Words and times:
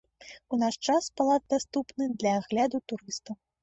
У 0.57 0.57
наш 0.63 0.75
час 0.87 1.11
палац 1.23 1.37
даступны 1.55 2.11
для 2.19 2.35
агляду 2.43 2.85
турыстаў. 2.93 3.43